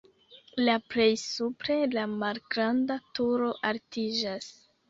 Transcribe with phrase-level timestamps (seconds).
[0.61, 4.53] La plej supre la malgranda turo altiĝas.